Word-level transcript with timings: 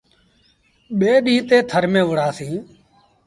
ٻي 0.99 1.11
ڏيٚݩهݩ 1.25 1.45
تي 1.49 1.57
ٿر 1.69 1.83
ميݩ 1.91 2.07
وُهڙآ 2.07 2.27
سيٚݩ۔ 2.37 2.61